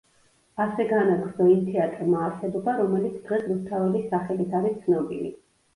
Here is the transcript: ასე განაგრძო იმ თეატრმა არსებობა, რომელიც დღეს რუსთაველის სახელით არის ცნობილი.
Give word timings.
ასე 0.63 0.85
განაგრძო 0.91 1.47
იმ 1.57 1.61
თეატრმა 1.67 2.25
არსებობა, 2.29 2.77
რომელიც 2.83 3.23
დღეს 3.29 3.47
რუსთაველის 3.53 4.13
სახელით 4.17 4.63
არის 4.63 4.85
ცნობილი. 4.87 5.37